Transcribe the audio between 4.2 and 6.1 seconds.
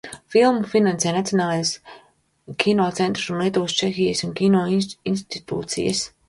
kino institūcijas.